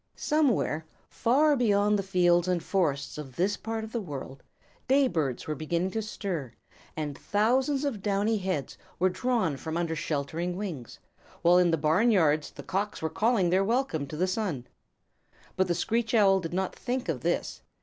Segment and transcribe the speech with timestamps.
[0.15, 4.41] Somewhere, far beyond the fields and forests of this part of the world,
[4.87, 6.51] day birds were beginning to stir,
[6.97, 10.97] and thousands of downy heads were drawn from under sheltering wings,
[11.43, 14.65] while in the barnyards the Cocks were calling their welcome to the sun.
[15.55, 17.61] But the Screech Owl did not think of this.